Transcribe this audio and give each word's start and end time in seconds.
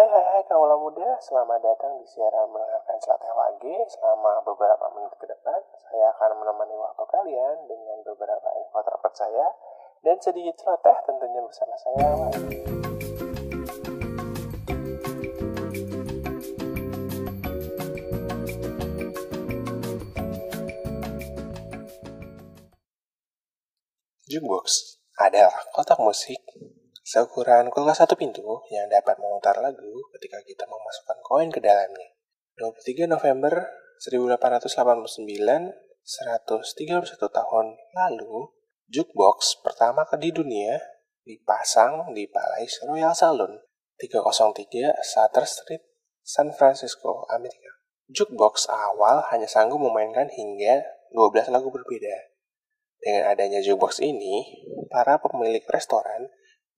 Hai 0.00 0.08
hai 0.08 0.24
hai 0.32 0.42
kaula 0.48 0.80
muda, 0.80 1.20
selamat 1.20 1.60
datang 1.60 2.00
di 2.00 2.08
siaran 2.08 2.48
mendengarkan 2.48 2.96
celoteh 3.04 3.36
lagi 3.36 3.84
selama 3.84 4.40
beberapa 4.48 4.88
menit 4.96 5.12
ke 5.20 5.28
depan. 5.28 5.60
Saya 5.76 6.08
akan 6.16 6.40
menemani 6.40 6.72
waktu 6.72 7.04
kalian 7.04 7.68
dengan 7.68 8.00
beberapa 8.08 8.48
info 8.64 8.80
terpercaya 8.80 9.52
dan 10.00 10.16
sedikit 10.16 10.56
celoteh 10.56 10.96
tentunya 11.04 11.44
bersama 11.44 11.76
saya. 11.76 12.16
Jukebox 24.24 24.96
adalah 25.20 25.60
kotak 25.76 26.00
musik 26.00 26.40
seukuran 27.00 27.72
kulkas 27.72 28.04
satu 28.04 28.14
pintu 28.14 28.44
yang 28.70 28.86
dapat 28.92 29.16
memutar 29.18 29.56
lagu 29.58 29.94
ketika 30.16 30.38
kita 30.44 30.64
memasukkan 30.68 31.18
koin 31.24 31.48
ke 31.48 31.60
dalamnya. 31.60 32.16
23 32.60 33.08
November 33.08 33.68
1889, 34.04 35.24
131 35.24 35.76
tahun 37.28 37.66
lalu, 37.96 38.52
jukebox 38.88 39.60
pertama 39.64 40.04
di 40.16 40.32
dunia 40.32 40.80
dipasang 41.24 42.12
di 42.16 42.24
Palais 42.28 42.72
Royal 42.84 43.12
Saloon 43.12 43.60
303 44.00 44.96
Sutter 45.04 45.44
Street, 45.44 45.84
San 46.24 46.48
Francisco, 46.56 47.28
Amerika. 47.28 47.68
Jukebox 48.08 48.66
awal 48.72 49.22
hanya 49.30 49.46
sanggup 49.46 49.78
memainkan 49.78 50.26
hingga 50.32 50.82
12 51.12 51.52
lagu 51.52 51.68
berbeda. 51.68 52.32
Dengan 53.00 53.32
adanya 53.32 53.60
jukebox 53.60 54.00
ini, 54.00 54.64
para 54.88 55.20
pemilik 55.20 55.62
restoran 55.68 56.28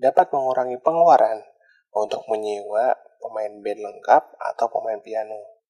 dapat 0.00 0.32
mengurangi 0.32 0.80
pengeluaran 0.80 1.44
untuk 1.92 2.24
menyewa 2.32 2.96
pemain 3.20 3.52
band 3.60 3.80
lengkap 3.84 4.22
atau 4.40 4.66
pemain 4.72 4.96
piano. 5.04 5.60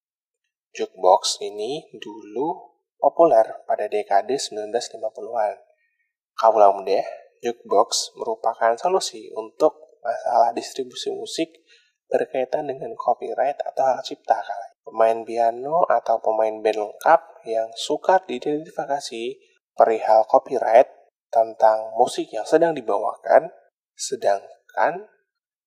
Jukebox 0.70 1.42
ini 1.42 1.90
dulu 1.98 2.78
populer 2.94 3.66
pada 3.66 3.90
dekade 3.90 4.38
1950-an. 4.38 5.58
Kaulah 6.38 6.70
muda, 6.70 7.02
jukebox 7.42 8.14
merupakan 8.14 8.78
solusi 8.78 9.34
untuk 9.34 9.98
masalah 9.98 10.54
distribusi 10.54 11.10
musik 11.10 11.50
berkaitan 12.06 12.70
dengan 12.70 12.94
copyright 12.94 13.58
atau 13.66 13.82
hak 13.82 14.06
cipta. 14.06 14.38
Pemain 14.86 15.26
piano 15.26 15.82
atau 15.90 16.22
pemain 16.22 16.54
band 16.62 16.78
lengkap 16.86 17.20
yang 17.50 17.68
suka 17.74 18.22
diidentifikasi 18.30 19.42
perihal 19.74 20.22
copyright 20.30 20.86
tentang 21.30 21.94
musik 21.98 22.30
yang 22.30 22.46
sedang 22.46 22.74
dibawakan 22.74 23.50
Sedangkan 24.00 25.12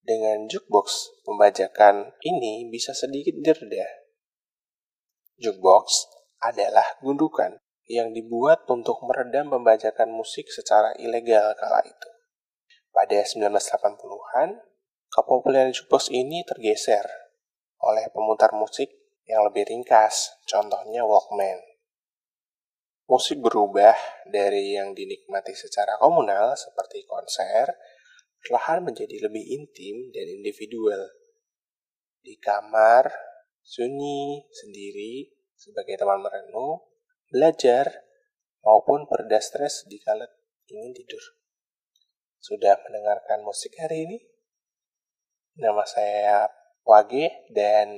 dengan 0.01 0.49
jukebox 0.49 1.21
pembajakan 1.21 2.17
ini 2.25 2.65
bisa 2.65 2.89
sedikit 2.97 3.37
direda. 3.37 3.85
Jukebox 5.37 6.09
adalah 6.41 6.97
gundukan 7.05 7.61
yang 7.85 8.09
dibuat 8.09 8.65
untuk 8.73 9.05
meredam 9.05 9.53
pembajakan 9.53 10.09
musik 10.09 10.49
secara 10.49 10.97
ilegal 10.97 11.53
kala 11.61 11.85
itu. 11.85 12.09
Pada 12.89 13.21
1980-an, 13.21 14.49
kepopuleran 15.13 15.69
jukebox 15.69 16.09
ini 16.09 16.41
tergeser 16.41 17.05
oleh 17.85 18.09
pemutar 18.09 18.49
musik 18.57 18.89
yang 19.29 19.45
lebih 19.45 19.69
ringkas, 19.69 20.33
contohnya 20.49 21.05
Walkman. 21.05 21.61
Musik 23.05 23.43
berubah 23.43 23.93
dari 24.25 24.73
yang 24.73 24.95
dinikmati 24.97 25.53
secara 25.53 25.99
komunal 26.01 26.57
seperti 26.57 27.05
konser 27.05 27.69
perlahan 28.43 28.83
menjadi 28.83 29.23
lebih 29.23 29.43
intim 29.55 30.11
dan 30.11 30.27
individual. 30.27 31.01
Di 32.19 32.35
kamar, 32.39 33.07
sunyi, 33.63 34.43
sendiri, 34.51 35.31
sebagai 35.55 35.95
teman 35.95 36.19
merenung, 36.19 36.83
belajar, 37.31 37.87
maupun 38.63 39.07
perda 39.07 39.39
stres 39.43 39.87
di 39.87 39.99
kala 39.99 40.27
ingin 40.71 40.95
tidur. 40.95 41.23
Sudah 42.39 42.79
mendengarkan 42.83 43.43
musik 43.43 43.75
hari 43.79 44.07
ini? 44.07 44.19
Nama 45.59 45.83
saya 45.87 46.51
Wage 46.83 47.47
dan 47.55 47.95